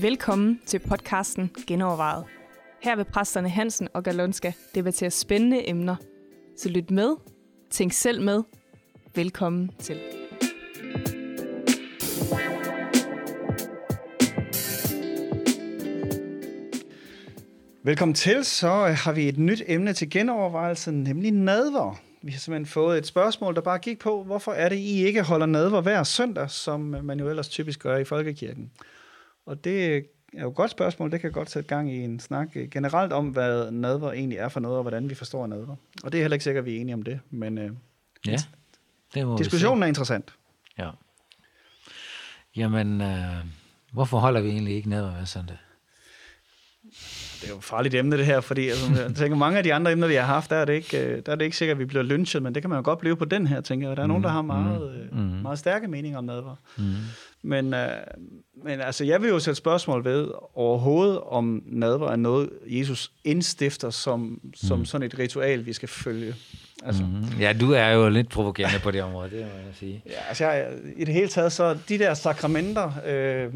Velkommen 0.00 0.60
til 0.66 0.78
podcasten 0.78 1.50
Genovervejet. 1.66 2.24
Her 2.82 2.96
vil 2.96 3.04
præsterne 3.04 3.48
Hansen 3.48 3.88
og 3.94 4.02
Galonska 4.04 4.52
debattere 4.74 5.10
spændende 5.10 5.68
emner. 5.68 5.96
Så 6.56 6.68
lyt 6.68 6.90
med, 6.90 7.16
tænk 7.70 7.92
selv 7.92 8.22
med. 8.22 8.42
Velkommen 9.14 9.70
til. 9.78 10.13
Velkommen 17.86 18.14
til. 18.14 18.44
Så 18.44 18.68
har 18.86 19.12
vi 19.12 19.28
et 19.28 19.38
nyt 19.38 19.62
emne 19.66 19.92
til 19.92 20.10
genovervejelse, 20.10 20.92
nemlig 20.92 21.32
nadver. 21.32 22.00
Vi 22.22 22.32
har 22.32 22.38
simpelthen 22.38 22.66
fået 22.66 22.98
et 22.98 23.06
spørgsmål, 23.06 23.54
der 23.54 23.60
bare 23.60 23.78
gik 23.78 23.98
på, 23.98 24.22
hvorfor 24.22 24.52
er 24.52 24.68
det, 24.68 24.76
I 24.76 25.04
ikke 25.06 25.22
holder 25.22 25.46
nadver 25.46 25.80
hver 25.80 26.02
søndag, 26.02 26.50
som 26.50 26.80
man 26.80 27.20
jo 27.20 27.28
ellers 27.28 27.48
typisk 27.48 27.80
gør 27.82 27.96
i 27.96 28.04
folkekirken? 28.04 28.70
Og 29.46 29.64
det 29.64 29.96
er 29.96 30.00
jo 30.42 30.50
et 30.50 30.54
godt 30.54 30.70
spørgsmål. 30.70 31.12
Det 31.12 31.20
kan 31.20 31.32
godt 31.32 31.50
sætte 31.50 31.68
gang 31.68 31.92
i 31.92 31.96
en 31.96 32.20
snak 32.20 32.48
generelt 32.70 33.12
om, 33.12 33.28
hvad 33.28 33.70
nadver 33.70 34.12
egentlig 34.12 34.38
er 34.38 34.48
for 34.48 34.60
noget, 34.60 34.76
og 34.76 34.82
hvordan 34.82 35.10
vi 35.10 35.14
forstår 35.14 35.46
nadver. 35.46 35.76
Og 36.04 36.12
det 36.12 36.18
er 36.18 36.22
heller 36.22 36.34
ikke 36.34 36.44
sikkert, 36.44 36.62
at 36.62 36.66
vi 36.66 36.76
er 36.76 36.80
enige 36.80 36.94
om 36.94 37.02
det, 37.02 37.20
men 37.30 37.58
øh, 37.58 37.70
Ja, 38.26 38.36
det 39.14 39.26
må 39.26 39.38
diskussionen 39.38 39.82
er 39.82 39.86
interessant. 39.86 40.34
Ja. 40.78 40.90
Jamen, 42.56 43.00
øh, 43.00 43.44
hvorfor 43.92 44.18
holder 44.18 44.40
vi 44.40 44.48
egentlig 44.48 44.74
ikke 44.74 44.88
nadver 44.88 45.10
hver 45.10 45.24
søndag? 45.24 45.56
Det 47.44 47.50
er 47.50 47.54
jo 47.54 47.58
et 47.58 47.64
farligt 47.64 47.94
emne, 47.94 48.16
det 48.18 48.26
her, 48.26 48.40
fordi 48.40 48.68
altså, 48.68 49.02
jeg 49.02 49.14
tænker, 49.16 49.36
mange 49.36 49.58
af 49.58 49.64
de 49.64 49.74
andre 49.74 49.92
emner, 49.92 50.06
vi 50.06 50.14
har 50.14 50.22
haft, 50.22 50.50
der 50.50 50.56
er 50.56 50.64
det 50.64 50.72
ikke, 50.72 50.98
øh, 51.06 51.22
der 51.26 51.32
er 51.32 51.36
det 51.36 51.44
ikke 51.44 51.56
sikkert, 51.56 51.74
at 51.74 51.78
vi 51.78 51.84
bliver 51.84 52.02
lynchet, 52.02 52.42
men 52.42 52.54
det 52.54 52.62
kan 52.62 52.70
man 52.70 52.76
jo 52.78 52.82
godt 52.84 52.98
blive 52.98 53.16
på 53.16 53.24
den 53.24 53.46
her, 53.46 53.60
tænker 53.60 53.88
jeg. 53.88 53.96
Der 53.96 54.02
er 54.02 54.06
nogen, 54.06 54.22
der 54.22 54.28
har 54.30 54.42
meget, 54.42 55.08
mm. 55.12 55.18
meget 55.18 55.58
stærke 55.58 55.88
meninger 55.88 56.18
om 56.18 56.24
nadver. 56.24 56.56
Mm. 56.76 56.84
Men, 57.42 57.74
øh, 57.74 57.88
men 58.64 58.80
altså, 58.80 59.04
jeg 59.04 59.22
vil 59.22 59.28
jo 59.28 59.38
sætte 59.38 59.56
spørgsmål 59.58 60.04
ved 60.04 60.28
overhovedet, 60.54 61.20
om 61.20 61.62
nadver 61.66 62.10
er 62.10 62.16
noget, 62.16 62.50
Jesus 62.66 63.10
indstifter 63.24 63.90
som, 63.90 64.40
som 64.54 64.78
Mm. 64.78 64.84
sådan 64.84 65.06
et 65.06 65.18
ritual, 65.18 65.66
vi 65.66 65.72
skal 65.72 65.88
følge. 65.88 66.34
Altså, 66.84 67.02
mm. 67.02 67.08
Mm. 67.08 67.40
Ja, 67.40 67.52
du 67.52 67.72
er 67.72 67.88
jo 67.88 68.08
lidt 68.08 68.28
provokerende 68.28 68.78
på 68.82 68.90
det 68.90 69.02
område, 69.02 69.30
det 69.30 69.38
må 69.38 69.44
jeg 69.44 69.74
sige. 69.78 70.02
Ja, 70.06 70.28
altså 70.28 70.44
jeg, 70.44 70.68
i 70.96 71.04
det 71.04 71.14
hele 71.14 71.28
taget, 71.28 71.52
så 71.52 71.78
de 71.88 71.98
der 71.98 72.14
sakramenter, 72.14 72.92
øh, 73.06 73.54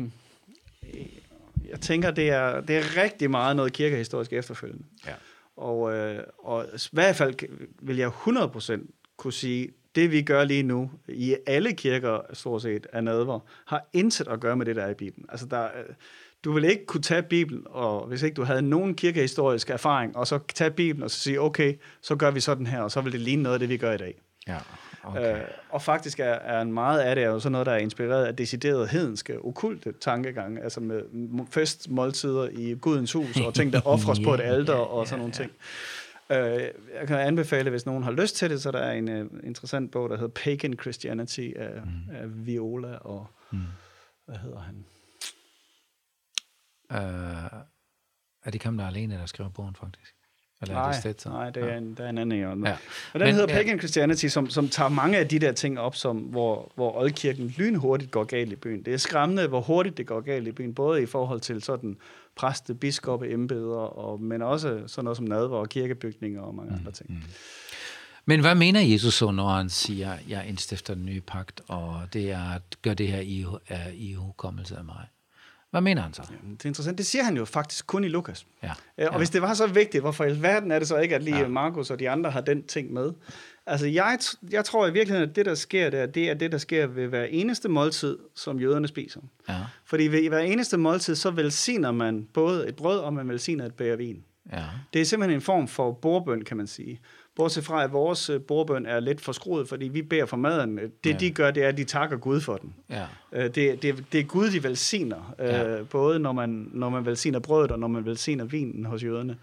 jeg 1.79 1.83
tænker, 1.83 2.11
det 2.11 2.31
er, 2.31 2.61
det 2.61 2.77
er 2.77 3.03
rigtig 3.03 3.31
meget 3.31 3.57
noget 3.57 3.73
kirkehistorisk 3.73 4.33
efterfølgende. 4.33 4.85
Ja. 5.07 5.15
Og, 5.57 5.95
øh, 5.97 6.23
og 6.39 6.67
i 6.75 6.79
hvert 6.93 7.17
fald 7.17 7.35
vil 7.83 7.97
jeg 7.97 8.09
100% 8.09 9.15
kunne 9.17 9.33
sige, 9.33 9.69
det 9.95 10.11
vi 10.11 10.23
gør 10.23 10.45
lige 10.45 10.63
nu 10.63 10.91
i 11.09 11.37
alle 11.47 11.73
kirker, 11.73 12.21
stort 12.33 12.63
set, 12.63 12.87
af 12.93 13.05
nadver, 13.05 13.41
har 13.67 13.89
intet 13.93 14.29
at 14.29 14.41
gøre 14.41 14.57
med 14.57 14.67
det, 14.67 14.77
der 14.77 14.83
er 14.83 14.91
i 14.91 14.95
Bibelen. 14.95 15.27
Altså, 15.29 15.47
der, 15.47 15.65
øh, 15.65 15.95
du 16.45 16.53
vil 16.53 16.65
ikke 16.65 16.87
kunne 16.87 17.03
tage 17.03 17.23
Bibelen, 17.23 17.63
og 17.67 18.07
hvis 18.07 18.23
ikke 18.23 18.35
du 18.35 18.43
havde 18.43 18.63
nogen 18.63 18.95
kirkehistorisk 18.95 19.71
erfaring, 19.71 20.17
og 20.17 20.27
så 20.27 20.39
tage 20.55 20.71
Bibelen 20.71 21.03
og 21.03 21.11
så 21.11 21.21
sige, 21.21 21.41
okay, 21.41 21.75
så 22.03 22.17
gør 22.17 22.31
vi 22.31 22.41
sådan 22.41 22.67
her, 22.67 22.81
og 22.81 22.91
så 22.91 23.01
vil 23.01 23.13
det 23.13 23.21
ligne 23.21 23.43
noget 23.43 23.55
af 23.55 23.61
det, 23.61 23.69
vi 23.69 23.77
gør 23.77 23.93
i 23.93 23.99
dag. 23.99 24.21
Ja, 24.49 24.59
Okay. 25.09 25.35
Øh, 25.37 25.45
og 25.71 25.83
faktisk 25.83 26.21
er, 26.21 26.25
er 26.25 26.61
en 26.61 26.73
meget 26.73 27.01
af 27.01 27.15
det 27.15 27.25
er 27.25 27.29
jo 27.29 27.41
sådan 27.41 27.53
noget, 27.53 27.67
der 27.67 27.73
er 27.73 27.79
inspireret 27.79 28.25
af 28.25 28.37
deciderede 28.37 28.87
hedenske, 28.87 29.39
okulte 29.45 29.93
tankegange, 30.01 30.63
altså 30.63 30.81
med 30.81 31.03
festmåltider 31.51 32.49
i 32.49 32.75
Gudens 32.75 33.13
hus, 33.13 33.41
og 33.41 33.55
ting, 33.55 33.73
der 33.73 33.81
ofres 33.95 34.21
på 34.25 34.35
et 34.35 34.41
alter, 34.41 34.77
ja, 34.77 34.81
og 34.81 35.07
sådan 35.07 35.19
nogle 35.19 35.33
ting. 35.33 35.53
Øh, 36.31 36.63
jeg 37.01 37.07
kan 37.07 37.19
anbefale, 37.19 37.71
hvis 37.71 37.87
nogen 37.87 38.03
har 38.03 38.11
lyst 38.11 38.37
til 38.37 38.51
det, 38.51 38.63
så 38.63 38.71
der 38.71 38.79
er 38.79 38.93
en 38.93 39.09
uh, 39.09 39.27
interessant 39.45 39.91
bog, 39.91 40.11
der 40.11 40.17
hedder 40.17 40.33
Pagan 40.35 40.79
Christianity 40.81 41.51
af, 41.57 41.83
mm. 41.85 42.17
af 42.17 42.47
Viola 42.47 42.97
og, 42.97 43.27
Mm. 43.51 43.59
hvad 44.27 44.37
hedder 44.37 44.61
han? 44.61 44.85
Øh, 46.93 47.61
er 48.45 48.51
det 48.51 48.63
ham, 48.63 48.77
der 48.77 48.85
er 48.85 48.89
alene, 48.89 49.15
der 49.15 49.27
skriver 49.27 49.51
bogen, 49.51 49.75
faktisk? 49.75 50.15
Eller 50.63 50.75
er 50.75 50.79
Nej, 50.79 50.91
det 50.91 51.01
Stetson? 51.01 51.33
nej, 51.33 51.51
det 51.51 51.63
er, 51.65 51.77
en, 51.79 51.95
der 51.95 52.05
er 52.05 52.09
en 52.11 52.19
anden. 52.19 52.39
Ja. 52.41 52.49
Ja. 52.71 52.77
Og 53.15 53.21
den 53.21 53.27
Men- 53.29 53.35
hedder 53.35 53.55
ja. 53.55 53.63
Pagan 53.63 53.79
Christianity, 53.79 54.27
som, 54.27 54.51
som 54.51 54.69
tager 54.69 54.89
mange 54.89 55.19
af 55.19 55.29
de 55.29 55.39
der 55.39 55.53
ting 55.53 55.81
op, 55.81 55.97
som, 55.97 56.17
hvor, 56.17 56.73
hvor 56.75 56.97
oldkirken 56.97 57.55
lynhurtigt 57.59 58.11
går 58.11 58.25
galt 58.25 58.53
i 58.53 58.57
byen. 58.57 58.83
Det 58.85 58.93
er 58.95 58.99
skræmmende, 58.99 59.47
hvor 59.47 59.61
hurtigt 59.61 59.97
det 59.97 60.07
går 60.07 60.21
galt 60.21 60.49
i 60.49 60.53
byen, 60.53 60.75
både 60.75 61.03
i 61.03 61.07
forhold 61.07 61.41
til 61.41 61.63
sådan 61.63 61.97
præste, 62.37 62.75
biskopper, 62.75 63.27
embeder, 63.35 63.77
og, 63.77 64.21
men 64.21 64.43
også 64.43 64.83
sådan 64.87 65.05
noget 65.05 65.17
som 65.17 65.27
nadver 65.27 65.57
og 65.59 65.69
kirkebygninger 65.69 66.41
og 66.43 66.55
mange 66.55 66.71
mm, 66.71 66.79
andre 66.79 66.93
ting. 66.93 67.11
Mm. 67.11 67.23
Men 68.27 68.41
hvad 68.41 68.55
mener 68.55 68.81
Jesus 68.81 69.15
så, 69.15 69.31
når 69.31 69.49
han 69.49 69.69
siger, 69.69 70.13
jeg 70.29 70.47
indstifter 70.49 70.95
den 70.95 71.05
nye 71.07 71.21
pagt, 71.21 71.61
og 71.69 72.03
det 72.13 72.31
er 72.31 72.51
at 72.55 72.63
gøre 72.83 72.95
det 72.95 73.09
her 73.09 73.21
i, 73.21 73.45
er 73.69 73.89
i 73.95 74.13
hukommelse 74.13 74.77
af 74.77 74.85
mig? 74.85 75.07
Hvad 75.71 75.81
mener 75.81 76.03
han 76.03 76.13
så? 76.15 76.23
Det 76.23 76.65
er 76.65 76.69
interessant. 76.69 76.99
Det 76.99 77.07
siger 77.07 77.25
han 77.25 77.37
jo 77.37 77.45
faktisk 77.45 77.87
kun 77.87 78.05
i 78.05 78.09
Lukas. 78.09 78.47
Ja. 78.63 78.73
Ja, 78.99 79.07
og 79.07 79.13
ja. 79.13 79.19
hvis 79.19 79.31
det 79.31 79.43
var 79.43 79.55
så 79.55 79.67
vigtigt, 79.67 80.03
hvorfor 80.03 80.25
i 80.25 80.29
alverden 80.29 80.71
er 80.71 80.79
det 80.79 80.89
så 80.89 80.97
ikke, 80.99 81.15
at 81.15 81.23
lige 81.23 81.39
Ja. 81.39 81.49
Markus 81.49 81.91
og 81.91 81.99
de 81.99 82.11
andre 82.11 82.31
har 82.31 82.41
den 82.41 82.63
ting 82.63 82.93
med? 82.93 83.13
Altså, 83.67 83.87
jeg, 83.87 84.19
jeg 84.51 84.65
tror 84.65 84.87
i 84.87 84.93
virkeligheden, 84.93 85.31
at 85.31 85.37
det, 85.37 85.47
der 85.47 85.55
sker 85.55 85.91
der, 85.91 86.07
det 86.07 86.31
er 86.31 86.35
det, 86.35 86.53
der 86.53 86.59
sker 86.59 86.87
ved 86.87 87.07
hver 87.07 87.25
eneste 87.25 87.69
måltid, 87.69 88.19
som 88.35 88.61
jøderne 88.61 88.89
spiser. 88.89 89.21
Ja, 89.49 89.59
Fordi 89.85 90.07
ved 90.09 90.29
hver 90.29 90.39
eneste 90.39 90.77
måltid, 90.77 91.15
så 91.15 91.31
velsigner 91.31 91.91
man 91.93 92.29
både 92.35 92.69
et 92.69 92.77
brød, 92.77 92.99
og 92.99 93.13
man 93.13 93.29
velsigner 93.29 93.67
et 93.67 93.75
bære 93.75 93.97
vin. 93.99 94.25
ja. 94.53 94.65
Det 94.93 95.01
er 95.01 95.05
simpelthen 95.05 95.37
en 95.37 95.43
form 95.43 95.69
for 95.69 95.93
bordbøn, 95.93 96.45
kan 96.45 96.57
man 96.57 96.67
sige. 96.67 97.01
Bortset 97.39 97.65
fra, 97.65 97.85
at 97.85 97.93
vores 97.93 98.31
øh, 98.31 98.41
bordbøn 98.41 98.87
er 98.87 99.01
lidt 99.01 99.21
forskruet, 99.21 99.69
fordi 99.69 99.89
vi 99.89 100.03
beder 100.03 100.27
for 100.27 100.37
maden. 100.37 100.77
Det, 100.79 100.91
Ja. 101.07 101.17
de 101.21 101.31
gør, 101.31 101.51
det 101.51 101.65
er, 101.65 101.69
at 101.69 101.77
de 101.77 101.85
takker 101.85 102.17
Gud 102.17 102.41
for 102.41 102.57
den. 102.57 102.75
ja. 102.91 103.07
Øh, 103.33 103.45
Det, 103.55 103.83
det, 103.83 104.05
det 104.13 104.21
er 104.21 104.25
Gud, 104.25 104.51
de 104.51 104.63
velsigner, 104.63 105.35
Ja. 105.39 105.83
både 105.83 106.19
når 106.19 106.33
man, 106.33 106.71
når 106.73 106.89
man 106.89 107.07
velsigner 107.07 107.39
brødet, 107.39 107.71
og 107.73 107.79
når 107.79 107.89
man 107.89 108.05
velsigner 108.05 108.45
vinen 108.45 108.85
hos 108.85 109.05
jøderne. 109.05 109.37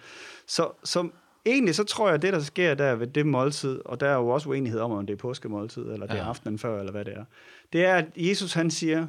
Så, 0.47 0.69
så 0.83 1.09
egentlig 1.45 1.75
så 1.75 1.83
tror 1.83 2.07
jeg, 2.07 2.15
at 2.15 2.21
det, 2.21 2.33
der 2.33 2.39
sker 2.39 2.73
der 2.73 2.95
ved 2.95 3.07
det 3.07 3.25
måltid, 3.25 3.79
og 3.85 3.99
der 3.99 4.07
er 4.07 4.15
jo 4.15 4.27
også 4.29 4.49
uenighed 4.49 4.79
om, 4.79 4.91
om 4.91 5.05
det 5.05 5.13
er 5.13 5.17
påskemåltid, 5.17 5.83
eller 5.83 6.05
det 6.07 6.15
er 6.15 6.23
Ja. 6.23 6.29
aftenen 6.29 6.59
før, 6.59 6.79
eller 6.79 6.91
hvad 6.91 7.05
det 7.05 7.13
er, 7.13 7.25
det 7.73 7.85
er, 7.85 7.95
at 7.95 8.05
Jesus 8.17 8.53
han 8.53 8.71
siger, 8.71 9.07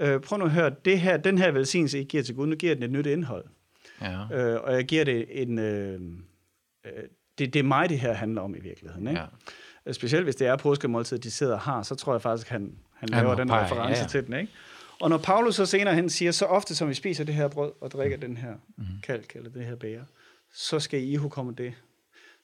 øh, 0.00 0.20
prøv 0.20 0.38
nu 0.38 0.44
at 0.44 0.50
høre, 0.50 0.70
det 0.84 1.00
her, 1.00 1.16
den 1.16 1.38
her 1.38 1.50
velsignelse, 1.50 2.00
I 2.00 2.04
giver 2.04 2.22
til 2.22 2.34
Gud, 2.34 2.46
nu 2.46 2.56
giver 2.56 2.74
den 2.74 2.82
et 2.82 2.90
nyt 2.90 3.06
indhold. 3.06 3.44
ja. 4.00 4.18
Øh, 4.54 4.60
og 4.64 4.72
jeg 4.74 4.84
giver 4.84 5.04
det 5.04 5.42
en... 5.42 5.58
Øh, 5.58 6.00
øh, 6.86 6.90
det, 7.40 7.54
det 7.54 7.58
er 7.58 7.64
mig, 7.64 7.88
det 7.88 7.98
her 8.00 8.12
handler 8.12 8.42
om 8.42 8.54
i 8.54 8.58
virkeligheden. 8.60 9.08
Ikke? 9.08 9.20
ja. 9.20 9.26
Ja. 9.86 9.92
Specielt 9.92 10.24
hvis 10.24 10.36
det 10.36 10.46
er 10.46 10.56
påskemåltid, 10.56 11.18
de 11.18 11.30
sidder 11.30 11.54
og 11.54 11.60
har, 11.60 11.82
så 11.82 11.94
tror 11.94 12.14
jeg 12.14 12.22
faktisk, 12.22 12.48
han, 12.48 12.72
han 12.94 13.08
laver 13.08 13.28
må 13.28 13.34
den 13.34 13.48
pege, 13.48 13.64
reference 13.64 13.98
ja, 13.98 14.02
ja. 14.02 14.08
til 14.08 14.26
den. 14.26 14.34
Ikke? 14.34 14.52
Og 15.00 15.10
når 15.10 15.18
Paulus 15.18 15.54
så 15.54 15.66
senere 15.66 15.94
hen 15.94 16.10
siger, 16.10 16.32
så 16.32 16.44
ofte 16.44 16.74
som 16.76 16.88
vi 16.88 16.94
spiser 16.94 17.24
det 17.24 17.34
her 17.34 17.48
brød 17.48 17.72
og 17.80 17.90
drikker 17.90 18.16
den 18.16 18.36
her 18.36 18.52
Mhm. 18.76 18.86
kalk 19.02 19.36
eller 19.36 19.50
det 19.50 19.66
her 19.66 19.76
bære, 19.76 20.04
så 20.54 20.80
skal 20.80 21.02
I 21.02 21.14
hukomme 21.16 21.52
det. 21.52 21.72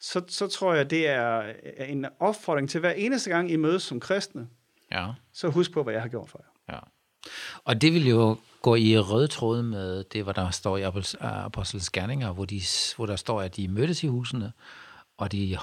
Så, 0.00 0.22
så 0.28 0.46
tror 0.48 0.74
jeg, 0.74 0.90
det 0.90 1.08
er 1.08 1.42
en 1.88 2.06
opfordring 2.20 2.70
til 2.70 2.80
hver 2.80 2.90
eneste 2.90 3.30
gang, 3.30 3.50
I 3.50 3.56
mødes 3.56 3.82
som 3.82 4.00
kristne, 4.00 4.46
ja. 4.92 5.06
så 5.32 5.48
husk 5.48 5.72
på, 5.72 5.82
hvad 5.82 5.92
jeg 5.92 6.02
har 6.02 6.08
gjort 6.08 6.30
for 6.30 6.40
jer. 6.68 6.74
Ja. 6.74 6.80
Og 7.64 7.80
det 7.80 7.92
vil 7.92 8.08
jo 8.08 8.36
gå 8.62 8.74
i 8.74 8.98
rød 8.98 9.28
tråd 9.28 9.62
med 9.62 10.04
det, 10.04 10.24
hvad 10.24 10.34
der 10.34 10.50
står 10.50 10.76
i 10.76 10.82
Apostles 11.20 11.90
Gerninger, 11.90 12.32
hvor, 12.32 12.44
de, 12.44 12.60
hvor 12.96 13.06
der 13.06 13.16
står, 13.16 13.40
at 13.42 13.56
de 13.56 13.68
mødtes 13.68 14.02
i 14.02 14.06
husene, 14.06 14.52
og 15.18 15.32
de 15.32 15.58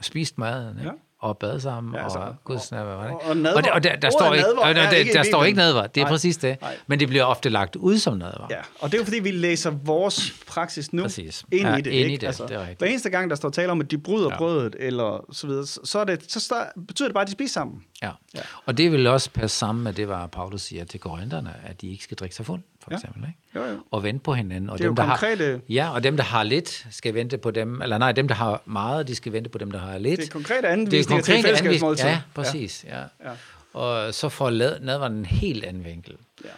spiste 0.00 0.40
maden, 0.40 0.78
ikke? 0.78 0.88
Ja. 0.90 0.94
og 1.20 1.38
bad 1.38 1.60
sammen, 1.60 1.94
Ja, 1.94 2.02
altså, 2.02 2.18
og 2.18 2.34
Guds 2.44 2.70
nærvær, 2.72 2.94
var 2.94 3.02
det 3.04 3.12
og- 3.12 3.22
og 3.28 3.36
nadver- 3.36 3.72
og, 3.72 3.82
der, 3.84 3.96
der, 3.96 4.08
ordet 4.08 4.12
står 4.12 4.34
ikke, 4.34 4.48
og 4.48 4.74
der, 4.74 4.80
er 4.82 4.90
der, 4.90 4.96
ikke 4.96 5.10
i 5.10 5.14
der 5.14 5.22
står 5.22 5.44
ikke 5.44 5.56
nadver, 5.56 5.86
det 5.86 6.00
er 6.00 6.04
Nej. 6.04 6.10
præcis 6.12 6.36
det, 6.36 6.60
Nej. 6.60 6.76
men 6.86 7.00
det 7.00 7.08
bliver 7.08 7.24
ofte 7.24 7.48
lagt 7.48 7.76
ud 7.76 7.98
som 7.98 8.16
nadver. 8.16 8.46
Ja, 8.50 8.56
og 8.80 8.88
det 8.92 8.94
er 8.94 8.98
jo 8.98 9.04
fordi, 9.04 9.18
vi 9.18 9.30
læser 9.30 9.70
vores 9.70 10.32
praksis 10.46 10.92
nu 10.92 11.02
Præcis. 11.02 11.44
ind 11.52 11.68
Ja, 11.68 11.76
i 11.76 11.80
det. 11.80 11.86
ind 11.90 11.94
i 11.94 12.12
ikke? 12.12 12.20
det, 12.20 12.26
altså, 12.26 12.46
det 12.46 12.56
er 12.56 12.60
rigtigt. 12.60 12.78
hver 12.78 12.86
eneste 12.88 13.10
gang, 13.10 13.30
der 13.30 13.36
står 13.36 13.48
tale 13.50 13.72
om, 13.72 13.80
at 13.80 13.90
de 13.90 13.98
bryder 13.98 14.28
Ja. 14.32 14.36
brødet, 14.38 14.76
eller 14.78 15.24
så 15.32 15.46
videre, 15.46 15.66
så, 15.66 15.98
er 15.98 16.04
det, 16.04 16.32
så 16.32 16.40
står, 16.40 16.64
betyder 16.86 17.08
det 17.08 17.14
bare, 17.14 17.22
at 17.22 17.28
de 17.28 17.32
spiser 17.32 17.52
sammen. 17.52 17.84
Ja. 18.02 18.10
Ja. 18.34 18.40
Og 18.66 18.78
det 18.78 18.92
vil 18.92 19.06
også 19.06 19.30
passe 19.30 19.56
sammen 19.56 19.84
med 19.84 19.92
det, 19.92 20.06
hvad 20.06 20.28
Paulus 20.32 20.62
siger 20.62 20.84
til 20.84 21.00
korinterne, 21.00 21.54
at 21.66 21.80
de 21.80 21.88
ikke 21.88 22.04
skal 22.04 22.16
drikke 22.16 22.34
sig 22.36 22.46
fuld, 22.46 22.60
for 22.88 22.94
Ja. 22.94 22.96
eksempel. 22.96 23.22
Ikke? 23.28 23.38
Jo, 23.68 23.72
jo. 23.74 23.78
Og 23.90 24.02
vente 24.02 24.22
på 24.22 24.32
hinanden. 24.34 24.70
Og 24.70 24.78
Det 24.78 24.84
er 24.84 24.88
dem, 24.88 24.96
der 24.96 25.02
konkrete- 25.06 25.50
har, 25.50 25.60
ja, 25.68 25.90
og 25.90 26.02
dem, 26.02 26.16
der 26.16 26.24
har 26.24 26.42
lidt, 26.42 26.86
skal 26.90 27.14
vente 27.14 27.38
på 27.38 27.50
dem, 27.50 27.82
eller 27.82 27.98
nej, 27.98 28.12
dem, 28.12 28.28
der 28.28 28.34
har 28.34 28.62
meget, 28.66 29.08
de 29.08 29.14
skal 29.14 29.32
vente 29.32 29.50
på 29.50 29.58
dem, 29.58 29.70
der 29.70 29.78
har 29.78 29.98
lidt. 29.98 30.20
Det 30.20 30.26
er 30.28 30.32
konkrete 30.32 30.68
anvisninger 30.68 31.22
til 31.22 31.32
konkrete 31.34 31.42
fællesskabsmåltid. 31.56 32.04
anvis- 32.04 32.10
Ja, 32.10 32.20
præcis. 32.34 32.84
Ja. 32.88 32.98
Ja. 32.98 33.04
Ja. 33.24 33.30
Og 33.78 34.14
så 34.14 34.28
får 34.28 34.50
nadveren 34.80 35.12
en 35.12 35.26
helt 35.26 35.64
anden 35.64 35.84
vinkel. 35.84 36.14
Ja. 36.44 36.48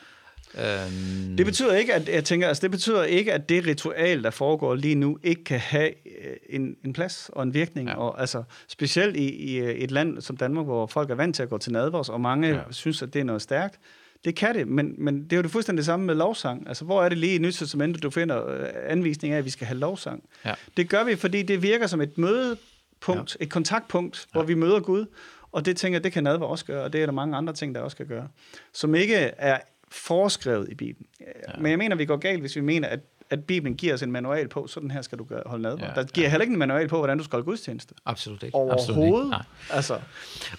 Øhm, 0.55 1.37
Det 1.37 1.47
betyder 1.47 1.75
ikke, 1.75 1.95
at 1.95 2.09
jeg 2.09 2.25
tænker, 2.25 2.49
altså 2.49 2.61
det 2.61 2.71
betyder 2.71 3.03
ikke, 3.05 3.33
at 3.33 3.49
det 3.49 3.67
ritual, 3.67 4.23
der 4.25 4.31
foregår 4.31 4.75
lige 4.75 4.95
nu, 4.95 5.19
ikke 5.23 5.45
kan 5.45 5.61
have 5.61 5.89
øh, 5.89 6.37
en, 6.49 6.77
en 6.85 6.93
plads 6.93 7.31
og 7.33 7.43
en 7.43 7.55
virkning. 7.55 7.89
Ja. 7.89 7.95
Ja. 7.95 8.01
Og, 8.01 8.21
altså, 8.21 8.43
specielt 8.69 9.17
i, 9.17 9.31
i 9.53 9.57
øh, 9.59 9.71
et 9.75 9.91
land 9.91 10.21
som 10.21 10.37
Danmark, 10.37 10.65
hvor 10.67 10.87
folk 10.87 11.11
er 11.11 11.15
vant 11.15 11.37
til 11.37 11.43
at 11.43 11.49
gå 11.51 11.59
til 11.59 11.73
nadvers, 11.73 12.09
og 12.09 12.21
mange 12.21 12.49
Ja. 12.49 12.55
ja. 12.55 12.61
synes, 12.71 13.03
at 13.03 13.15
det 13.15 13.21
er 13.21 13.25
noget 13.25 13.43
stærkt. 13.43 13.79
Det 14.25 14.37
kan 14.37 14.55
det, 14.55 14.69
men, 14.69 14.95
men 14.99 15.25
det 15.25 15.33
er 15.33 15.37
jo 15.37 15.43
det 15.43 15.51
fuldstændig 15.51 15.79
det 15.79 15.87
samme 15.87 16.07
med 16.07 16.15
lovsang. 16.15 16.69
Altså, 16.69 16.85
hvor 16.85 17.03
er 17.03 17.09
det 17.09 17.19
lige 17.19 17.35
i 17.35 17.39
Nyt 17.39 17.63
du 18.03 18.11
finder 18.11 18.49
øh, 18.49 18.69
anvisning 18.87 19.35
af, 19.35 19.39
at 19.39 19.45
vi 19.45 19.51
skal 19.51 19.67
have 19.67 19.79
lovsang? 19.79 20.25
Ja. 20.45 20.55
Det 20.77 20.89
gør 20.89 21.05
vi, 21.05 21.17
fordi 21.17 21.43
det 21.43 21.63
virker 21.63 21.87
som 21.87 22.01
et 22.01 22.19
møde 22.19 22.57
punkt, 23.01 23.37
ja. 23.41 23.45
et 23.45 23.51
kontaktpunkt, 23.51 24.27
ja. 24.27 24.39
hvor 24.39 24.43
vi 24.43 24.55
møder 24.55 24.81
Gud, 24.81 25.07
og 25.53 25.67
det 25.67 25.77
tænker 25.77 25.99
det 25.99 26.13
kan 26.13 26.25
nadver 26.25 26.47
også 26.47 26.65
gøre, 26.65 26.85
og 26.85 26.93
det 26.93 27.03
er 27.03 27.07
der 27.07 27.13
mange 27.13 27.37
andre 27.37 27.53
ting, 27.53 27.75
der 27.75 27.81
også 27.81 27.97
kan 27.97 28.07
gøre, 28.07 28.29
som 28.73 28.95
ikke 28.95 29.15
er 29.17 29.59
foreskrevet 29.89 30.69
i 30.69 30.75
Bibelen. 30.75 31.07
Ja. 31.21 31.27
Men 31.61 31.71
jeg 31.71 31.79
mener, 31.79 31.97
vi 31.97 32.05
går 32.05 32.17
galt, 32.17 32.41
hvis 32.41 32.57
vi 32.57 32.61
mener, 32.61 32.89
at 32.89 33.01
at 33.31 33.45
Bibelen 33.45 33.77
giver 33.77 33.95
os 33.95 34.03
en 34.03 34.13
manual 34.13 34.49
på, 34.49 34.67
sådan 34.67 34.91
her 34.91 35.03
skal 35.03 35.19
du 35.19 35.25
gøre, 35.25 35.43
holde 35.47 35.63
nadver. 35.63 35.87
Ja, 35.87 35.93
der 35.95 36.05
giver 36.05 36.27
ja. 36.27 36.31
heller 36.31 36.43
ikke 36.43 36.53
en 36.53 36.59
manual 36.59 36.89
på, 36.89 36.99
hvordan 36.99 37.19
du 37.19 37.25
skal 37.25 37.37
holde 37.37 37.45
gudstjeneste. 37.45 37.95
Absolut 38.07 38.43
ikke. 38.43 38.55
Overhovedet. 38.55 38.83
Absolut 38.83 39.25
ikke. 39.25 39.37
Altså. 39.71 40.01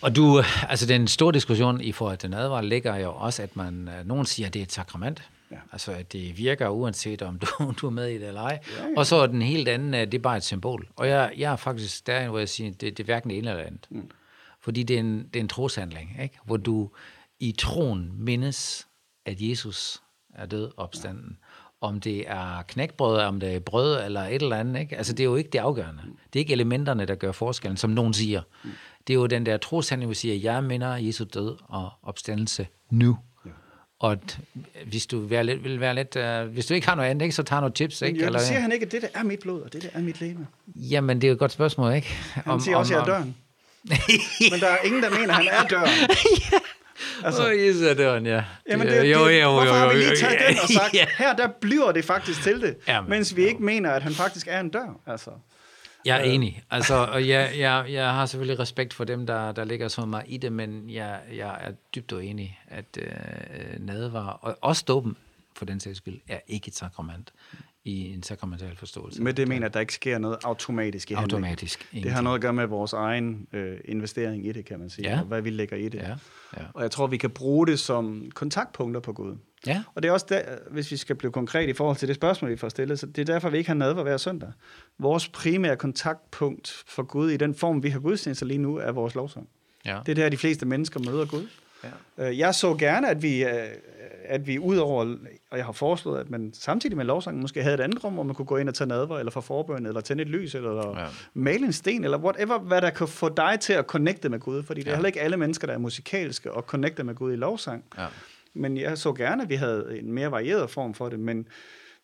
Og 0.01 0.15
du, 0.15 0.41
altså 0.69 0.85
den 0.85 1.07
store 1.07 1.33
diskussion 1.33 1.81
i 1.81 1.91
forhold 1.91 2.17
til 2.17 2.29
nadver 2.29 2.61
ligger 2.61 2.95
jo 2.95 3.11
også, 3.11 3.43
at 3.43 3.55
man, 3.55 3.87
øh, 3.87 4.07
nogen 4.07 4.25
siger, 4.25 4.47
at 4.47 4.53
det 4.53 4.59
er 4.59 4.63
et 4.63 4.71
sakrament. 4.71 5.29
Ja. 5.51 5.55
Altså, 5.71 5.91
at 5.91 6.13
det 6.13 6.37
virker 6.37 6.69
uanset 6.69 7.21
om 7.21 7.39
du, 7.39 7.47
du 7.81 7.87
er 7.87 7.91
med 7.91 8.07
i 8.07 8.13
det 8.17 8.27
eller 8.27 8.41
ej. 8.41 8.59
Ja, 8.77 8.87
ja. 8.87 8.93
Og 8.97 9.05
så 9.05 9.15
er 9.15 9.27
den 9.27 9.41
helt 9.41 9.67
anden, 9.67 9.93
at 9.93 10.11
det 10.11 10.17
er 10.17 10.21
bare 10.21 10.37
et 10.37 10.43
symbol. 10.43 10.87
Og 10.95 11.07
jeg, 11.07 11.33
jeg 11.37 11.51
er 11.51 11.55
faktisk 11.55 12.07
der, 12.07 12.29
hvor 12.29 12.39
jeg 12.39 12.49
siger, 12.49 12.71
det, 12.71 12.81
det 12.81 12.99
er 12.99 13.03
hverken 13.03 13.29
det 13.29 13.37
ene 13.37 13.49
eller 13.49 13.63
andet. 13.63 13.87
Mm. 13.89 14.11
Fordi 14.61 14.83
det 14.83 14.95
er 14.95 14.99
en, 14.99 15.17
det 15.17 15.35
er 15.35 15.39
en 15.39 15.47
troshandling, 15.47 16.17
ikke? 16.21 16.39
hvor 16.45 16.57
du 16.57 16.89
i 17.39 17.51
troen 17.51 18.11
mindes, 18.15 18.87
at 19.25 19.41
Jesus 19.41 20.01
er 20.35 20.45
død 20.45 20.71
opstanden. 20.77 21.37
Ja 21.41 21.45
om 21.81 21.99
det 21.99 22.23
er 22.27 22.61
knækbrød, 22.67 23.19
om 23.19 23.39
det 23.39 23.55
er 23.55 23.59
brød 23.59 24.05
eller 24.05 24.21
et 24.21 24.41
eller 24.41 24.55
andet. 24.55 24.79
Ikke? 24.79 24.97
Altså, 24.97 25.13
det 25.13 25.19
er 25.19 25.25
jo 25.25 25.35
ikke 25.35 25.49
det 25.49 25.59
afgørende. 25.59 26.01
Det 26.33 26.39
er 26.39 26.39
ikke 26.39 26.53
elementerne, 26.53 27.05
der 27.05 27.15
gør 27.15 27.31
forskellen, 27.31 27.77
som 27.77 27.89
nogen 27.89 28.13
siger. 28.13 28.41
Det 29.07 29.13
er 29.13 29.17
jo 29.17 29.25
den 29.25 29.45
der 29.45 29.57
troshandling, 29.57 30.07
hvor 30.07 30.13
siger, 30.13 30.35
jeg 30.35 30.63
minder 30.63 30.95
Jesu 30.95 31.25
død 31.33 31.57
og 31.67 31.89
opstandelse 32.03 32.67
nu. 32.89 33.17
Og 33.99 34.17
hvis 34.85 35.07
du 35.07 35.19
vil 35.19 35.29
være 35.29 35.43
lidt, 35.43 35.63
vil 35.63 35.79
være 35.79 35.95
lidt 35.95 36.15
uh, 36.15 36.53
hvis 36.53 36.65
du 36.65 36.73
ikke 36.73 36.87
har 36.87 36.95
noget 36.95 37.09
andet, 37.09 37.25
ikke, 37.25 37.35
så 37.35 37.43
tager 37.43 37.59
noget 37.59 37.75
chips. 37.75 38.01
Ikke? 38.01 38.13
Men 38.13 38.21
jo, 38.21 38.25
eller, 38.25 38.39
siger 38.39 38.59
han 38.59 38.71
ikke, 38.71 38.85
at 38.85 38.91
det 38.91 39.01
der 39.01 39.07
er 39.13 39.23
mit 39.23 39.39
blod, 39.39 39.61
og 39.61 39.73
det 39.73 39.83
der 39.83 39.89
er 39.93 40.01
mit 40.01 40.21
læme. 40.21 40.47
Jamen, 40.75 41.21
det 41.21 41.27
er 41.27 41.31
et 41.31 41.39
godt 41.39 41.51
spørgsmål, 41.51 41.93
ikke? 41.93 42.07
Han 42.07 42.47
om, 42.47 42.59
siger 42.59 42.77
også, 42.77 42.93
at 42.93 43.07
jeg 43.07 43.13
er 43.13 43.17
døren. 43.17 43.35
Men 44.51 44.59
der 44.59 44.67
er 44.67 44.77
ingen, 44.85 45.03
der 45.03 45.09
mener, 45.09 45.29
at 45.29 45.35
han 45.35 45.47
er 45.47 45.67
døren. 45.67 45.89
ja. 46.51 46.57
Altså, 47.23 47.47
oh, 47.47 47.59
Jesus 47.59 47.81
er 47.81 47.93
døren, 47.93 48.25
ja. 48.25 48.43
Jamen, 48.69 48.87
det, 48.87 49.01
det, 49.01 49.11
jo, 49.11 49.19
jo, 49.19 49.29
jo, 49.29 49.51
hvorfor 49.51 49.73
har 49.73 49.89
vi 49.89 49.99
lige 49.99 50.15
taget 50.15 50.39
den 50.47 50.57
og 50.63 50.69
sagt, 50.69 50.93
ja. 51.01 51.05
her 51.17 51.35
der 51.35 51.47
bliver 51.61 51.91
det 51.91 52.05
faktisk 52.05 52.43
til 52.43 52.61
det, 52.61 52.77
Jamen, 52.87 53.09
mens 53.09 53.35
vi 53.35 53.45
ikke 53.45 53.63
mener, 53.63 53.91
at 53.91 54.03
han 54.03 54.13
faktisk 54.13 54.47
er 54.49 54.59
en 54.59 54.69
dør. 54.69 54.99
Altså. 55.07 55.31
Jeg 56.05 56.17
er 56.17 56.25
øh. 56.25 56.33
enig. 56.33 56.63
Altså, 56.71 56.95
og 56.95 57.27
jeg, 57.27 57.51
jeg, 57.57 57.85
jeg 57.89 58.13
har 58.13 58.25
selvfølgelig 58.25 58.59
respekt 58.59 58.93
for 58.93 59.03
dem, 59.03 59.27
der, 59.27 59.51
der 59.51 59.63
ligger 59.63 59.87
så 59.87 60.05
meget 60.05 60.25
i 60.27 60.37
det, 60.37 60.53
men 60.53 60.89
jeg, 60.89 61.19
jeg 61.35 61.57
er 61.61 61.71
dybt 61.95 62.11
uenig, 62.11 62.59
at 62.67 62.97
øh, 62.97 63.85
nadvar, 63.85 64.27
og 64.41 64.57
også 64.61 64.83
dåben 64.87 65.17
for 65.55 65.65
den 65.65 65.79
sags 65.79 65.97
skyld, 65.97 66.19
er 66.27 66.39
ikke 66.47 66.67
et 66.67 66.75
sakrament 66.75 67.33
i 67.83 68.13
en 68.13 68.23
sakramental 68.23 68.75
forståelse. 68.77 69.23
Men 69.23 69.37
det 69.37 69.47
mener, 69.47 69.65
at 69.65 69.73
der 69.73 69.79
ikke 69.79 69.93
sker 69.93 70.17
noget 70.17 70.37
automatisk 70.43 71.11
i 71.11 71.13
Automatisk. 71.13 71.79
Ingenting. 71.79 72.03
Det 72.03 72.11
har 72.11 72.21
noget 72.21 72.35
at 72.35 72.41
gøre 72.41 72.53
med 72.53 72.65
vores 72.65 72.93
egen 72.93 73.47
øh, 73.53 73.77
investering 73.85 74.47
i 74.47 74.51
det, 74.51 74.65
kan 74.65 74.79
man 74.79 74.89
sige, 74.89 75.09
ja. 75.09 75.19
og 75.19 75.25
hvad 75.25 75.41
vi 75.41 75.49
lægger 75.49 75.77
i 75.77 75.89
det. 75.89 75.99
Ja. 75.99 76.15
Ja. 76.57 76.63
Og 76.73 76.81
jeg 76.81 76.91
tror, 76.91 77.07
vi 77.07 77.17
kan 77.17 77.29
bruge 77.29 77.67
det 77.67 77.79
som 77.79 78.31
kontaktpunkter 78.33 79.01
på 79.01 79.13
Gud. 79.13 79.35
Ja. 79.67 79.83
Og 79.95 80.03
det 80.03 80.09
er 80.09 80.13
også 80.13 80.25
der, 80.29 80.41
hvis 80.71 80.91
vi 80.91 80.97
skal 80.97 81.15
blive 81.15 81.31
konkret 81.31 81.69
i 81.69 81.73
forhold 81.73 81.97
til 81.97 82.07
det 82.07 82.15
spørgsmål, 82.15 82.51
vi 82.51 82.57
får 82.57 82.69
stillet, 82.69 82.99
så 82.99 83.05
det 83.05 83.21
er 83.21 83.25
derfor, 83.33 83.49
vi 83.49 83.57
ikke 83.57 83.69
har 83.69 83.75
nadver 83.75 84.03
hver 84.03 84.17
søndag. 84.17 84.51
Vores 84.99 85.27
primære 85.27 85.75
kontaktpunkt 85.75 86.83
for 86.87 87.03
Gud 87.03 87.29
i 87.29 87.37
den 87.37 87.55
form, 87.55 87.83
vi 87.83 87.89
har 87.89 87.99
gudstjenester 87.99 88.45
lige 88.45 88.57
nu, 88.57 88.75
er 88.77 88.91
vores 88.91 89.15
lovsang. 89.15 89.49
Ja. 89.85 89.99
Det 90.05 90.11
er 90.11 90.15
der, 90.15 90.29
de 90.29 90.37
fleste 90.37 90.65
mennesker 90.65 90.99
møder 90.99 91.25
Gud. 91.25 91.47
Ja. 91.83 92.29
Øh, 92.29 92.39
jeg 92.39 92.55
så 92.55 92.75
gerne, 92.75 93.09
at 93.09 93.21
vi, 93.21 93.43
øh, 93.43 93.67
at 94.25 94.47
vi 94.47 94.59
ud 94.59 94.77
over, 94.77 95.15
og 95.51 95.57
jeg 95.57 95.65
har 95.65 95.71
foreslået, 95.71 96.19
at 96.19 96.29
man 96.29 96.53
samtidig 96.53 96.97
med 96.97 97.05
lovsangen 97.05 97.41
måske 97.41 97.63
havde 97.63 97.73
et 97.73 97.79
andet 97.79 98.03
rum, 98.03 98.13
hvor 98.13 98.23
man 98.23 98.35
kunne 98.35 98.45
gå 98.45 98.57
ind 98.57 98.69
og 98.69 98.75
tage 98.75 98.87
nadver, 98.87 99.19
eller 99.19 99.31
få 99.31 99.41
forbøn, 99.41 99.85
eller 99.85 100.01
tænde 100.01 100.23
et 100.23 100.29
lys, 100.29 100.55
eller 100.55 100.99
ja. 100.99 101.07
male 101.33 101.65
en 101.65 101.73
sten, 101.73 102.03
eller 102.03 102.17
whatever, 102.17 102.59
hvad 102.59 102.81
der 102.81 102.89
kan 102.89 103.07
få 103.07 103.29
dig 103.29 103.57
til 103.61 103.73
at 103.73 103.85
connecte 103.85 104.29
med 104.29 104.39
Gud. 104.39 104.63
Fordi 104.63 104.81
det 104.81 104.89
er 104.89 104.95
heller 104.95 105.07
ikke 105.07 105.21
alle 105.21 105.37
mennesker, 105.37 105.67
der 105.67 105.73
er 105.73 105.77
musikalske 105.77 106.51
og 106.51 106.63
connecte 106.63 107.03
med 107.03 107.15
Gud 107.15 107.33
i 107.33 107.35
lovsang. 107.35 107.83
Ja. 107.97 108.07
Men 108.53 108.77
jeg 108.77 108.97
så 108.97 109.13
gerne, 109.13 109.43
at 109.43 109.49
vi 109.49 109.55
havde 109.55 109.99
en 109.99 110.13
mere 110.13 110.31
varieret 110.31 110.69
form 110.69 110.93
for 110.93 111.09
det, 111.09 111.19
men 111.19 111.47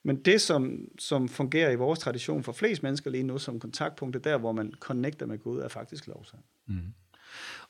men 0.04 0.16
det, 0.16 0.42
som, 0.42 0.80
som 1.00 1.30
fungerer 1.30 1.72
i 1.72 1.76
vores 1.76 2.00
tradition 2.00 2.44
for 2.44 2.52
flest 2.52 2.84
mennesker 2.84 3.12
lige 3.12 3.24
nu 3.24 3.38
som 3.38 3.60
kontaktpunkt, 3.60 4.24
der, 4.24 4.38
hvor 4.38 4.52
man 4.52 4.74
connecter 4.80 5.26
med 5.26 5.38
Gud, 5.38 5.60
er 5.60 5.68
faktisk 5.68 6.08
lovsang. 6.08 6.44
Mm. 6.68 6.94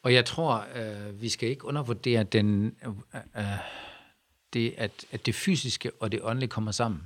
Og 0.03 0.13
jeg 0.13 0.25
tror, 0.25 0.65
øh, 0.75 1.21
vi 1.21 1.29
skal 1.29 1.49
ikke 1.49 1.65
undervurdere 1.65 2.23
den, 2.23 2.75
øh, 2.85 3.21
øh, 3.37 3.43
det, 4.53 4.73
at, 4.77 4.91
at 5.11 5.25
det 5.25 5.35
fysiske 5.35 5.91
og 5.99 6.11
det 6.11 6.19
åndelige 6.23 6.49
kommer 6.49 6.71
sammen. 6.71 7.01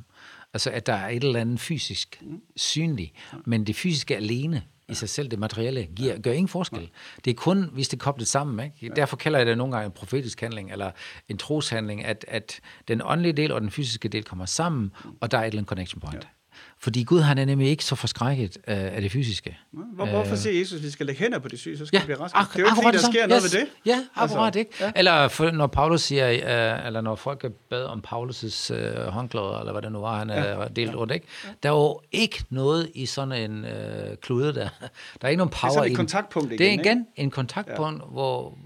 Altså, 0.53 0.69
at 0.69 0.85
der 0.85 0.93
er 0.93 1.09
et 1.09 1.23
eller 1.23 1.39
andet 1.39 1.59
fysisk 1.59 2.23
synligt, 2.55 3.13
men 3.45 3.67
det 3.67 3.75
fysiske 3.75 4.15
alene 4.15 4.63
i 4.89 4.93
sig 4.93 5.09
selv, 5.09 5.27
det 5.27 5.39
materielle, 5.39 5.87
giver, 5.95 6.19
gør 6.19 6.31
ingen 6.31 6.47
forskel. 6.47 6.89
Det 7.25 7.31
er 7.31 7.35
kun, 7.35 7.69
hvis 7.73 7.89
det 7.89 7.97
er 7.97 8.03
koblet 8.03 8.27
sammen. 8.27 8.71
Ikke? 8.81 8.95
Derfor 8.95 9.17
kalder 9.17 9.39
jeg 9.39 9.45
det 9.45 9.57
nogle 9.57 9.73
gange 9.73 9.85
en 9.85 9.91
profetisk 9.91 10.41
handling, 10.41 10.71
eller 10.71 10.91
en 11.29 11.37
troshandling, 11.37 12.05
at, 12.05 12.25
at 12.27 12.59
den 12.87 13.01
åndelige 13.03 13.33
del 13.33 13.51
og 13.51 13.61
den 13.61 13.71
fysiske 13.71 14.09
del 14.09 14.23
kommer 14.23 14.45
sammen, 14.45 14.91
og 15.21 15.31
der 15.31 15.37
er 15.37 15.41
et 15.41 15.47
eller 15.47 15.59
andet 15.59 15.69
connection 15.69 16.01
point. 16.01 16.23
Ja. 16.23 16.40
Fordi 16.79 17.03
Gud 17.03 17.21
han 17.21 17.37
er 17.37 17.45
nemlig 17.45 17.69
ikke 17.69 17.85
så 17.85 17.95
forskrækket 17.95 18.57
uh, 18.57 18.63
af 18.67 19.01
det 19.01 19.11
fysiske. 19.11 19.57
Hvor, 19.71 20.05
hvorfor 20.05 20.35
siger 20.35 20.59
Jesus, 20.59 20.77
at 20.77 20.83
vi 20.83 20.89
skal 20.89 21.05
lægge 21.05 21.21
hænder 21.21 21.39
på 21.39 21.47
det 21.47 21.59
syge, 21.59 21.77
så 21.77 21.85
skal 21.85 21.97
ja, 21.97 22.01
vi 22.01 22.05
blive 22.05 22.19
raske? 22.19 22.37
det 22.37 22.55
er 22.55 22.59
jo 22.59 22.65
ikke, 22.65 22.75
fordi 22.83 22.97
der 22.97 23.11
sker 23.11 23.21
yes. 23.23 23.29
noget 23.29 23.43
ved 23.43 23.59
det. 23.59 23.67
Ja, 23.85 24.05
akkurat 24.15 24.45
altså, 24.45 24.59
ikke. 24.59 24.71
Ja. 24.79 24.91
Eller 24.95 25.27
for, 25.27 25.51
når 25.51 25.67
Paulus 25.67 26.01
siger, 26.01 26.29
uh, 26.29 26.85
eller 26.85 27.01
når 27.01 27.15
folk 27.15 27.45
bad 27.69 27.83
om 27.83 28.03
Paulus' 28.07 28.73
uh, 28.73 29.03
håndklæder, 29.03 29.59
eller 29.59 29.71
hvad 29.71 29.81
det 29.81 29.91
nu 29.91 29.99
var, 29.99 30.17
han 30.17 30.29
ja. 30.29 30.59
uh, 30.59 30.67
delt 30.75 30.91
ja. 30.91 30.97
rundt, 30.97 31.13
ikke? 31.13 31.27
Der 31.63 31.69
er 31.69 31.73
jo 31.73 32.01
ikke 32.11 32.43
noget 32.49 32.91
i 32.93 33.05
sådan 33.05 33.51
en 33.51 33.63
uh, 33.63 34.15
klude 34.21 34.53
der. 34.53 34.69
Der 35.21 35.27
er 35.27 35.27
ikke 35.27 35.37
nogen 35.37 35.51
power 35.61 35.71
det 35.71 35.77
er 35.77 35.81
sådan 35.81 35.91
et 35.91 35.97
kontaktpunkt 35.97 36.47
igen, 36.47 36.59
Det 36.59 36.67
er 36.67 36.73
igen 36.73 36.97
ikke? 36.97 37.05
en 37.15 37.31
kontaktpunkt, 37.31 38.01
ja. 38.03 38.07
hvor, 38.07 38.57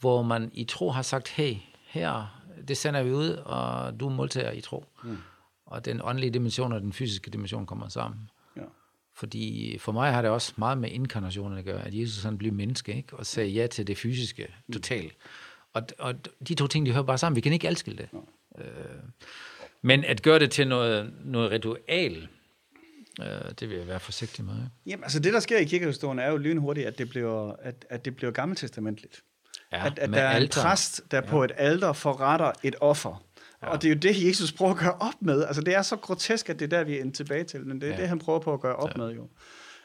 hvor 0.00 0.22
man 0.22 0.50
i 0.52 0.64
tro 0.64 0.90
har 0.90 1.02
sagt, 1.02 1.28
hey, 1.28 1.54
her, 1.86 2.40
det 2.68 2.76
sender 2.76 3.02
vi 3.02 3.12
ud, 3.12 3.28
og 3.28 4.00
du 4.00 4.08
modtager 4.08 4.50
i 4.50 4.60
tro. 4.60 4.84
Mm 5.04 5.18
og 5.72 5.84
den 5.84 6.00
åndelige 6.04 6.30
dimension 6.30 6.72
og 6.72 6.80
den 6.80 6.92
fysiske 6.92 7.30
dimension 7.30 7.66
kommer 7.66 7.88
sammen. 7.88 8.30
Ja. 8.56 8.62
Fordi 9.14 9.76
for 9.78 9.92
mig 9.92 10.12
har 10.12 10.22
det 10.22 10.30
også 10.30 10.52
meget 10.56 10.78
med 10.78 10.90
inkarnationen 10.90 11.58
at 11.58 11.64
gøre, 11.64 11.86
at 11.86 11.94
Jesus 11.94 12.22
han 12.22 12.38
blev 12.38 12.52
menneske, 12.52 12.94
ikke? 12.94 13.16
og 13.16 13.26
sagde 13.26 13.50
ja 13.50 13.66
til 13.66 13.86
det 13.86 13.98
fysiske 13.98 14.54
totalt. 14.72 15.16
Og, 15.72 15.82
og 15.98 16.14
de 16.48 16.54
to 16.54 16.66
ting, 16.66 16.86
de 16.86 16.92
hører 16.92 17.04
bare 17.04 17.18
sammen. 17.18 17.36
Vi 17.36 17.40
kan 17.40 17.52
ikke 17.52 17.68
adskille 17.68 17.98
det. 17.98 18.08
Ja. 18.58 18.64
Øh, 18.64 19.02
men 19.82 20.04
at 20.04 20.22
gøre 20.22 20.38
det 20.38 20.50
til 20.50 20.68
noget, 20.68 21.12
noget 21.24 21.50
ritual, 21.50 22.28
øh, 23.20 23.26
det 23.60 23.68
vil 23.68 23.78
jeg 23.78 23.88
være 23.88 24.00
forsigtig 24.00 24.44
med. 24.44 24.54
Ikke? 24.54 24.70
Jamen, 24.86 25.04
altså 25.04 25.20
det, 25.20 25.32
der 25.32 25.40
sker 25.40 25.58
i 25.58 25.64
kirkehistorien, 25.64 26.18
er 26.18 26.30
jo 26.30 26.36
lynhurtigt, 26.36 26.86
at 26.86 26.98
det 26.98 27.08
bliver, 27.08 27.52
at, 27.52 27.86
at 27.90 28.04
det 28.04 28.16
bliver 28.16 28.32
gammeltestamentligt. 28.32 29.22
Ja, 29.72 29.86
at, 29.86 29.98
at 29.98 30.10
der 30.10 30.20
er 30.20 30.40
en 30.40 30.48
præst, 30.48 31.02
der 31.10 31.16
ja. 31.16 31.30
på 31.30 31.44
et 31.44 31.52
alter 31.56 31.92
forretter 31.92 32.52
et 32.62 32.74
offer. 32.80 33.24
Ja. 33.62 33.68
Og 33.68 33.82
det 33.82 33.88
er 33.88 33.94
jo 33.94 33.98
det, 33.98 34.28
Jesus 34.28 34.52
prøver 34.52 34.72
at 34.72 34.78
gøre 34.78 34.94
op 35.00 35.14
med. 35.20 35.44
Altså, 35.44 35.62
det 35.62 35.74
er 35.74 35.82
så 35.82 35.96
grotesk, 35.96 36.50
at 36.50 36.58
det 36.58 36.72
er 36.72 36.76
der, 36.78 36.84
vi 36.84 36.98
er 36.98 37.10
tilbage 37.10 37.44
til. 37.44 37.66
Men 37.66 37.80
det 37.80 37.88
er 37.88 37.94
ja. 37.94 38.00
det, 38.00 38.08
han 38.08 38.18
prøver 38.18 38.38
på 38.38 38.52
at 38.52 38.60
gøre 38.60 38.76
op 38.76 38.88
ja. 38.88 38.96
med 38.96 39.14
jo. 39.14 39.28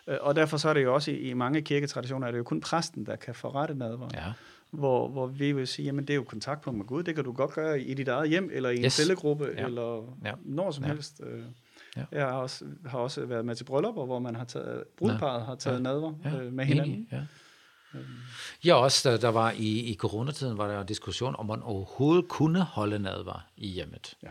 Øh, 0.07 0.17
og 0.21 0.35
derfor 0.35 0.57
så 0.57 0.69
er 0.69 0.73
det 0.73 0.83
jo 0.83 0.93
også 0.93 1.11
i, 1.11 1.15
i 1.15 1.33
mange 1.33 1.61
kirketraditioner, 1.61 2.27
er 2.27 2.31
det 2.31 2.37
jo 2.37 2.43
kun 2.43 2.61
præsten, 2.61 3.05
der 3.05 3.15
kan 3.15 3.35
forrette 3.35 3.75
nadver. 3.75 4.09
Ja. 4.13 4.31
Hvor, 4.71 5.07
hvor 5.07 5.27
vi 5.27 5.51
vil 5.51 5.67
sige, 5.67 5.85
jamen 5.85 6.05
det 6.05 6.13
er 6.13 6.15
jo 6.15 6.23
kontaktpunkt 6.23 6.77
med 6.77 6.85
Gud. 6.85 7.03
Det 7.03 7.15
kan 7.15 7.23
du 7.23 7.31
godt 7.31 7.53
gøre 7.53 7.81
i 7.81 7.93
dit 7.93 8.07
eget 8.07 8.29
hjem, 8.29 8.49
eller 8.53 8.69
i 8.69 8.77
en 8.77 8.83
yes. 8.83 8.93
cellegruppe, 8.93 9.49
ja. 9.57 9.65
eller 9.65 10.15
ja. 10.25 10.31
når 10.45 10.71
som 10.71 10.83
ja. 10.83 10.89
helst. 10.89 11.21
Øh, 11.25 11.41
ja. 11.97 12.03
Jeg 12.11 12.25
har 12.25 12.33
også, 12.33 12.65
har 12.85 12.99
også 12.99 13.25
været 13.25 13.45
med 13.45 13.55
til 13.55 13.63
bryllupper, 13.63 14.05
hvor 14.05 14.19
man 14.19 14.35
har 14.35 14.45
taget, 14.45 14.83
brudparet 14.97 15.45
har 15.45 15.55
taget 15.55 15.77
ja. 15.77 15.81
nadver 15.81 16.13
ja. 16.25 16.41
øh, 16.41 16.53
med 16.53 16.65
hinanden. 16.65 16.93
Enig. 16.93 17.07
Ja. 17.11 17.21
Ja, 18.65 18.75
også 18.75 19.09
der, 19.09 19.17
der 19.17 19.29
var 19.29 19.51
i, 19.51 19.79
i 19.79 19.95
coronatiden, 19.95 20.57
var 20.57 20.67
der 20.67 20.83
diskussion, 20.83 21.35
om 21.37 21.45
man 21.45 21.61
overhovedet 21.61 22.27
kunne 22.27 22.61
holde 22.61 22.99
nadvar 22.99 23.47
i 23.57 23.67
hjemmet. 23.67 24.13
Ja. 24.23 24.29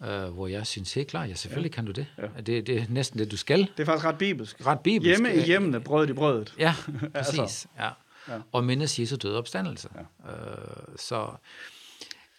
Uh, 0.00 0.34
hvor 0.34 0.46
jeg 0.46 0.66
synes 0.66 0.94
helt 0.94 1.08
klart, 1.08 1.28
ja, 1.28 1.34
selvfølgelig 1.34 1.70
ja. 1.70 1.74
kan 1.74 1.86
du 1.86 1.92
det. 1.92 2.06
Ja. 2.18 2.26
det. 2.42 2.66
Det 2.66 2.78
er 2.78 2.84
næsten 2.88 3.18
det, 3.18 3.30
du 3.30 3.36
skal. 3.36 3.58
Det 3.58 3.82
er 3.82 3.84
faktisk 3.84 4.04
ret 4.04 4.18
bibelsk. 4.18 4.66
Ret 4.66 4.80
bibelsk. 4.80 5.08
Hjemme 5.08 5.42
i 5.42 5.46
hjemmene, 5.46 5.80
brød 5.80 6.08
i 6.08 6.12
brødet. 6.12 6.54
Ja, 6.58 6.74
præcis. 7.14 7.38
altså. 7.38 7.68
ja. 7.78 7.90
Ja. 8.28 8.38
Og 8.52 8.64
mindes 8.64 8.98
Jesu 8.98 9.16
døde 9.16 9.38
opstandelse. 9.38 9.88
Ja. 9.94 10.30
Uh, 10.30 10.96
så 10.96 11.30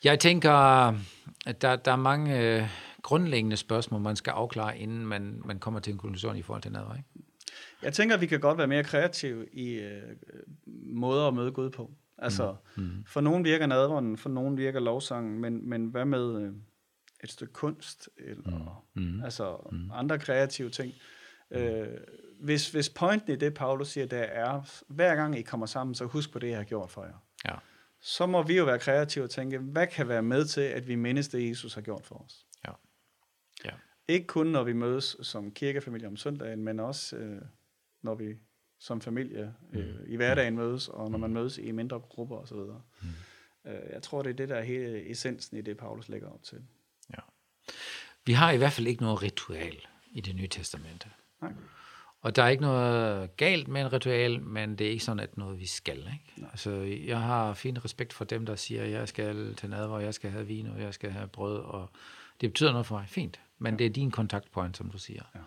jeg 0.03 0.19
tænker, 0.19 0.51
at 1.45 1.61
der, 1.61 1.75
der 1.75 1.91
er 1.91 1.95
mange 1.95 2.57
uh, 2.61 2.67
grundlæggende 3.01 3.57
spørgsmål, 3.57 4.01
man 4.01 4.15
skal 4.15 4.31
afklare, 4.31 4.77
inden 4.77 5.05
man, 5.05 5.41
man 5.45 5.59
kommer 5.59 5.79
til 5.79 5.93
en 5.93 5.99
konklusion 5.99 6.37
i 6.37 6.41
forhold 6.41 6.61
til 6.61 6.71
nadver. 6.71 6.95
Ikke? 6.95 7.26
Jeg 7.83 7.93
tænker, 7.93 8.15
at 8.15 8.21
vi 8.21 8.25
kan 8.25 8.39
godt 8.39 8.57
være 8.57 8.67
mere 8.67 8.83
kreative 8.83 9.47
i 9.53 9.73
øh, 9.73 10.15
måder 10.93 11.27
at 11.27 11.33
møde 11.33 11.51
Gud 11.51 11.69
på. 11.69 11.91
Altså, 12.17 12.55
mm. 12.77 12.83
Mm. 12.83 13.05
for 13.05 13.21
nogen 13.21 13.43
virker 13.43 13.65
nadveren, 13.65 14.17
for 14.17 14.29
nogen 14.29 14.57
virker 14.57 14.79
lovsangen, 14.79 15.39
men, 15.39 15.69
men 15.69 15.85
hvad 15.85 16.05
med 16.05 16.41
øh, 16.41 16.53
et 17.23 17.31
stykke 17.31 17.53
kunst, 17.53 18.09
eller 18.17 18.85
mm. 18.95 19.01
mm. 19.01 19.23
altså 19.23 19.57
mm. 19.71 19.91
andre 19.93 20.19
kreative 20.19 20.69
ting? 20.69 20.93
Øh, 21.51 21.87
hvis, 22.39 22.71
hvis 22.71 22.89
pointen 22.89 23.33
i 23.33 23.35
det, 23.35 23.53
Paulus 23.53 23.87
siger, 23.87 24.07
der 24.07 24.21
er, 24.23 24.81
hver 24.87 25.15
gang 25.15 25.39
I 25.39 25.41
kommer 25.41 25.65
sammen, 25.65 25.95
så 25.95 26.05
husk 26.05 26.31
på 26.31 26.39
det, 26.39 26.49
jeg 26.49 26.57
har 26.57 26.63
gjort 26.63 26.91
for 26.91 27.03
jer. 27.03 27.25
Ja. 27.45 27.55
Så 28.01 28.25
må 28.25 28.43
vi 28.43 28.57
jo 28.57 28.65
være 28.65 28.79
kreative 28.79 29.23
og 29.23 29.29
tænke, 29.29 29.57
hvad 29.57 29.87
kan 29.87 30.07
være 30.07 30.21
med 30.23 30.45
til, 30.45 30.61
at 30.61 30.87
vi 30.87 30.95
mindes 30.95 31.27
det, 31.27 31.49
Jesus 31.49 31.73
har 31.73 31.81
gjort 31.81 32.05
for 32.05 32.15
os? 32.15 32.45
Ja. 32.67 32.71
Ja. 33.65 33.71
Ikke 34.07 34.27
kun, 34.27 34.47
når 34.47 34.63
vi 34.63 34.73
mødes 34.73 35.17
som 35.21 35.51
kirkefamilie 35.51 36.07
om 36.07 36.17
søndagen, 36.17 36.63
men 36.63 36.79
også... 36.79 37.15
Øh, 37.15 37.41
når 38.01 38.15
vi 38.15 38.35
som 38.79 39.01
familie 39.01 39.53
øh, 39.73 39.95
i 40.07 40.15
hverdagen 40.15 40.55
mødes, 40.55 40.87
og 40.87 41.11
når 41.11 41.17
man 41.17 41.33
mødes 41.33 41.57
i 41.57 41.71
mindre 41.71 41.99
grupper 41.99 42.37
osv. 42.37 42.57
Mm. 42.57 43.07
Øh, 43.71 43.81
jeg 43.93 44.03
tror, 44.03 44.21
det 44.21 44.29
er 44.29 44.33
det, 44.33 44.49
der 44.49 44.55
er 44.55 44.63
hele 44.63 45.11
essensen 45.11 45.57
i 45.57 45.61
det, 45.61 45.77
Paulus 45.77 46.09
lægger 46.09 46.29
op 46.29 46.43
til. 46.43 46.57
Ja. 47.13 47.21
Vi 48.25 48.33
har 48.33 48.51
i 48.51 48.57
hvert 48.57 48.73
fald 48.73 48.87
ikke 48.87 49.01
noget 49.01 49.23
ritual 49.23 49.77
i 50.11 50.21
det 50.21 50.35
nye 50.35 50.47
testamente. 50.47 51.09
Nej. 51.41 51.53
Og 52.21 52.35
der 52.35 52.43
er 52.43 52.47
ikke 52.47 52.63
noget 52.63 53.35
galt 53.37 53.67
med 53.67 53.81
en 53.81 53.93
ritual, 53.93 54.41
men 54.41 54.75
det 54.75 54.87
er 54.87 54.91
ikke 54.91 55.03
sådan, 55.03 55.19
at 55.19 55.37
noget 55.37 55.59
vi 55.59 55.65
skal. 55.65 55.97
Ikke? 55.97 56.49
Altså, 56.51 56.71
jeg 57.05 57.21
har 57.21 57.53
fin 57.53 57.85
respekt 57.85 58.13
for 58.13 58.25
dem, 58.25 58.45
der 58.45 58.55
siger, 58.55 58.83
at 58.83 58.91
jeg 58.91 59.07
skal 59.07 59.55
til 59.55 59.69
nadver, 59.69 59.99
jeg 59.99 60.13
skal 60.13 60.31
have 60.31 60.47
vin, 60.47 60.67
og 60.67 60.81
jeg 60.81 60.93
skal 60.93 61.11
have 61.11 61.27
brød, 61.27 61.59
og 61.59 61.89
det 62.41 62.51
betyder 62.51 62.71
noget 62.71 62.85
for 62.85 62.97
mig. 62.97 63.09
Fint. 63.09 63.39
Men 63.57 63.73
ja. 63.73 63.77
det 63.77 63.85
er 63.85 63.89
din 63.89 64.11
kontaktpoint, 64.11 64.77
som 64.77 64.89
du 64.89 64.97
siger. 64.97 65.23
Ja. 65.35 65.39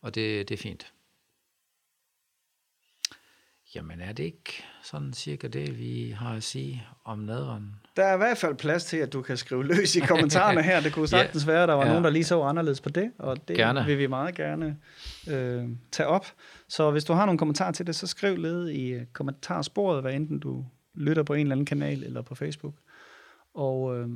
Og 0.00 0.14
det, 0.14 0.48
det 0.48 0.54
er 0.54 0.62
fint. 0.62 0.92
Jamen 3.74 4.00
er 4.00 4.12
det 4.12 4.24
ikke 4.24 4.62
sådan 4.82 5.12
cirka 5.12 5.48
det, 5.48 5.78
vi 5.78 6.14
har 6.18 6.36
at 6.36 6.42
sige 6.42 6.86
om 7.04 7.18
nadveren? 7.18 7.74
Der 7.96 8.04
er 8.04 8.14
i 8.14 8.16
hvert 8.16 8.38
fald 8.38 8.54
plads 8.54 8.84
til, 8.84 8.96
at 8.96 9.12
du 9.12 9.22
kan 9.22 9.36
skrive 9.36 9.64
løs 9.64 9.96
i 9.96 10.00
kommentarerne 10.00 10.62
her. 10.62 10.80
Det 10.80 10.92
kunne 10.92 11.08
sagtens 11.18 11.46
ja. 11.46 11.52
være, 11.52 11.62
at 11.62 11.68
der 11.68 11.74
var 11.74 11.82
ja. 11.82 11.88
nogen, 11.88 12.04
der 12.04 12.10
lige 12.10 12.24
så 12.24 12.42
anderledes 12.42 12.80
på 12.80 12.88
det, 12.88 13.12
og 13.18 13.48
det 13.48 13.56
gerne. 13.56 13.84
vil 13.86 13.98
vi 13.98 14.06
meget 14.06 14.34
gerne 14.34 14.76
øh, 15.28 15.68
tage 15.92 16.06
op. 16.06 16.26
Så 16.68 16.90
hvis 16.90 17.04
du 17.04 17.12
har 17.12 17.26
nogle 17.26 17.38
kommentarer 17.38 17.72
til 17.72 17.86
det, 17.86 17.96
så 17.96 18.06
skriv 18.06 18.36
led 18.36 18.68
i 18.68 18.88
øh, 18.88 19.06
kommentarsporet, 19.12 20.02
hvad 20.02 20.14
enten 20.14 20.38
du 20.38 20.64
lytter 20.94 21.22
på 21.22 21.34
en 21.34 21.40
eller 21.40 21.52
anden 21.52 21.66
kanal 21.66 22.04
eller 22.04 22.22
på 22.22 22.34
Facebook. 22.34 22.74
Og 23.54 23.98
øh, 23.98 24.08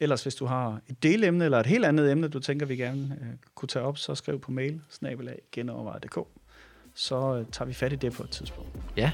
ellers, 0.00 0.22
hvis 0.22 0.34
du 0.34 0.46
har 0.46 0.80
et 0.86 1.02
delemne 1.02 1.44
eller 1.44 1.60
et 1.60 1.66
helt 1.66 1.84
andet 1.84 2.12
emne, 2.12 2.28
du 2.28 2.40
tænker, 2.40 2.66
vi 2.66 2.76
gerne 2.76 3.18
øh, 3.20 3.28
kunne 3.54 3.68
tage 3.68 3.84
op, 3.84 3.98
så 3.98 4.14
skriv 4.14 4.40
på 4.40 4.50
mail, 4.50 4.80
snabelag, 4.88 5.38
genovervejet.dk 5.52 6.37
så 6.98 7.34
øh, 7.34 7.46
tager 7.52 7.66
vi 7.66 7.74
fat 7.74 7.92
i 7.92 7.96
det 7.96 8.12
på 8.12 8.22
et 8.22 8.30
tidspunkt. 8.30 8.70
Ja, 8.96 9.10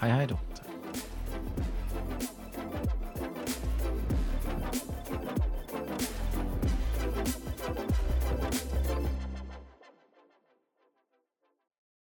hej 0.00 0.10
hej 0.10 0.26
du. 0.26 0.36